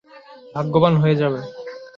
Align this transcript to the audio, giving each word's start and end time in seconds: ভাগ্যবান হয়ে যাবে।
ভাগ্যবান 0.55 0.93
হয়ে 1.01 1.15
যাবে। 1.21 1.39